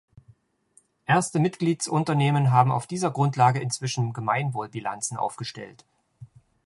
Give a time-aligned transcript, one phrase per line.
[1.05, 5.85] Erste Mitgliedsunternehmen haben auf dieser Grundlage inzwischen Gemeinwohl-Bilanzen aufgestellt.